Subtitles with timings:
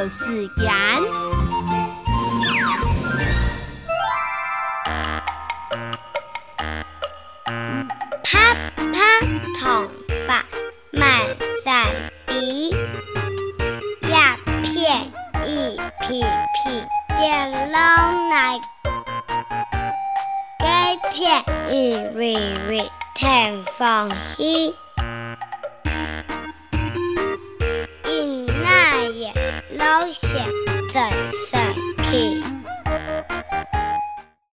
[0.00, 0.24] 就是
[0.56, 0.66] 人。
[8.24, 8.38] 啪
[8.76, 9.20] 啪
[9.60, 9.90] 桶
[10.26, 10.42] 把
[10.90, 11.20] 满
[11.66, 11.84] 载
[12.26, 12.74] 敌，
[14.08, 15.12] 鸦片
[15.46, 15.78] 一
[16.08, 16.82] 匹匹
[17.18, 18.58] 电笼来，
[20.58, 22.34] 钙片一粒
[22.70, 24.74] 粒碳放稀。
[29.90, 30.46] 保险
[30.92, 31.02] 镇
[31.50, 31.60] 上
[32.12, 32.59] 去。